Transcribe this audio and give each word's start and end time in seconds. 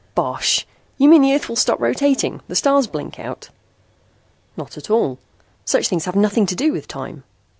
"Bosh! 0.15 0.65
You 0.97 1.07
mean 1.07 1.21
the 1.21 1.31
earth 1.35 1.47
will 1.47 1.55
stop 1.55 1.79
rotating, 1.79 2.41
the 2.47 2.55
stars 2.55 2.87
blink 2.87 3.19
out?" 3.19 3.49
"Not 4.57 4.75
at 4.75 4.89
all. 4.89 5.19
Such 5.63 5.89
things 5.89 6.05
have 6.05 6.15
nothing 6.15 6.47
to 6.47 6.55
do 6.55 6.71
with 6.73 6.87
time. 6.87 7.23